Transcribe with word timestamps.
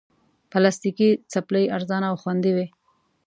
پلاستيکي 0.51 1.09
چپلی 1.31 1.63
ارزانه 1.75 2.07
او 2.11 2.15
خوندې 2.21 2.51
وي. 2.55 2.67